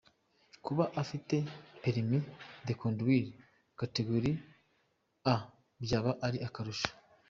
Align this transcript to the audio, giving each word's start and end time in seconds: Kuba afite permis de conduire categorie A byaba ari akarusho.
Kuba 0.65 0.83
afite 1.01 1.35
permis 1.83 2.23
de 2.67 2.73
conduire 2.81 3.29
categorie 3.81 4.37
A 5.33 5.35
byaba 5.83 6.11
ari 6.25 6.39
akarusho. 6.47 6.89